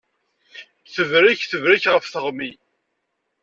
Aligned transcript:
Tebrek 0.93 1.41
tebrek 1.45 1.83
ɣef 1.89 2.05
tiɣmi. 2.07 2.51